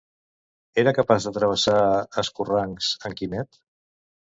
Era 0.83 0.93
capaç 0.99 1.27
de 1.27 1.33
travessar 1.35 1.77
escorrancs, 2.23 2.91
en 3.11 3.19
Quimet? 3.23 3.63